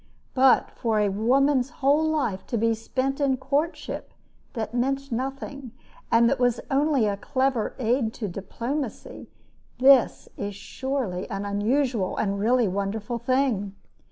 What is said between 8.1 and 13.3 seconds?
to diplomacy this is surely an unusual and really wonderful